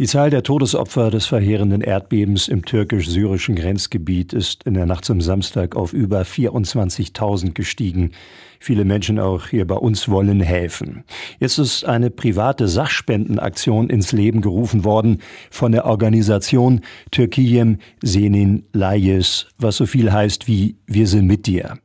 [0.00, 5.20] Die Zahl der Todesopfer des verheerenden Erdbebens im türkisch-syrischen Grenzgebiet ist in der Nacht zum
[5.20, 8.10] Samstag auf über 24.000 gestiegen.
[8.58, 11.04] Viele Menschen auch hier bei uns wollen helfen.
[11.38, 15.22] Jetzt ist eine private Sachspendenaktion ins Leben gerufen worden
[15.52, 16.80] von der Organisation
[17.12, 21.78] Türkiyem Senin Layes, was so viel heißt wie Wir sind mit dir.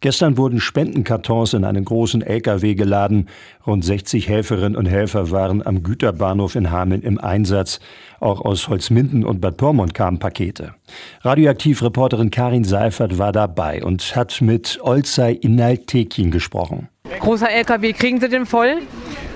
[0.00, 3.28] Gestern wurden Spendenkartons in einen großen LKW geladen.
[3.66, 7.80] Rund 60 Helferinnen und Helfer waren am Güterbahnhof in Hameln im Einsatz.
[8.20, 10.74] Auch aus Holzminden und Bad Pyrmont kamen Pakete.
[11.22, 16.88] Radioaktivreporterin Karin Seifert war dabei und hat mit Olzay Inaltekin gesprochen.
[17.20, 18.78] Großer LKW, kriegen Sie den voll?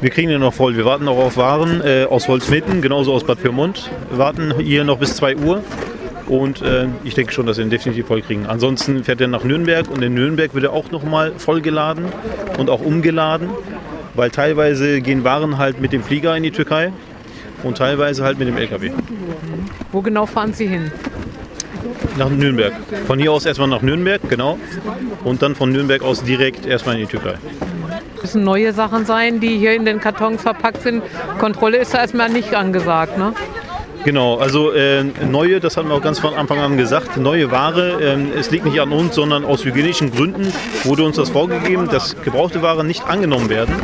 [0.00, 0.76] Wir kriegen den noch voll.
[0.76, 3.90] Wir warten noch auf Waren äh, aus Holzminden, genauso aus Bad Pyrmont.
[4.10, 5.62] Wir warten hier noch bis 2 Uhr.
[6.26, 8.46] Und äh, ich denke schon, dass wir ihn definitiv voll kriegen.
[8.46, 12.06] Ansonsten fährt er nach Nürnberg und in Nürnberg wird er auch nochmal vollgeladen
[12.58, 13.50] und auch umgeladen,
[14.14, 16.92] weil teilweise gehen Waren halt mit dem Flieger in die Türkei
[17.62, 18.92] und teilweise halt mit dem LKW.
[19.92, 20.90] Wo genau fahren Sie hin?
[22.16, 22.72] Nach Nürnberg.
[23.06, 24.58] Von hier aus erstmal nach Nürnberg, genau.
[25.24, 27.34] Und dann von Nürnberg aus direkt erstmal in die Türkei.
[28.14, 31.02] Das müssen neue Sachen sein, die hier in den Kartons verpackt sind.
[31.38, 33.34] Kontrolle ist da erstmal nicht angesagt, ne?
[34.04, 38.02] Genau, also äh, neue, das hatten wir auch ganz von Anfang an gesagt, neue Ware,
[38.02, 40.52] äh, es liegt nicht an uns, sondern aus hygienischen Gründen
[40.84, 43.74] wurde uns das vorgegeben, dass gebrauchte Ware nicht angenommen werden.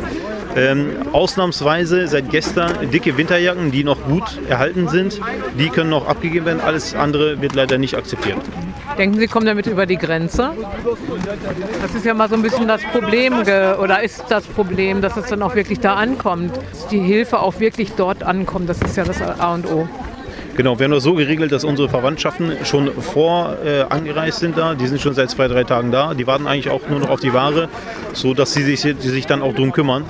[0.56, 5.20] Ähm, ausnahmsweise seit gestern dicke Winterjacken, die noch gut erhalten sind,
[5.58, 6.60] die können noch abgegeben werden.
[6.60, 8.38] Alles andere wird leider nicht akzeptiert.
[8.98, 10.50] Denken Sie, kommen damit über die Grenze?
[11.80, 15.26] Das ist ja mal so ein bisschen das Problem oder ist das Problem, dass es
[15.26, 18.68] dann auch wirklich da ankommt, dass die Hilfe auch wirklich dort ankommt.
[18.68, 19.88] Das ist ja das A und O.
[20.56, 24.74] Genau, wir haben das so geregelt, dass unsere Verwandtschaften schon vor äh, angereist sind da.
[24.74, 26.14] Die sind schon seit zwei, drei Tagen da.
[26.14, 27.68] Die warten eigentlich auch nur noch auf die Ware,
[28.12, 30.04] sodass sie sich, die sich dann auch darum kümmern,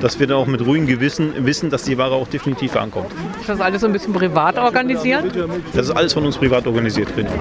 [0.00, 3.10] dass wir dann auch mit ruhigem Gewissen wissen, dass die Ware auch definitiv ankommt.
[3.40, 5.24] Ist das alles so ein bisschen privat organisiert?
[5.72, 7.32] Das ist alles von uns privat organisiert, genau.